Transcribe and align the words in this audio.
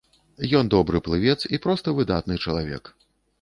Ён 0.59 0.71
добры 0.75 1.01
плывец 1.07 1.35
і 1.57 1.59
проста 1.67 1.95
выдатны 2.01 2.39
чалавек. 2.45 2.83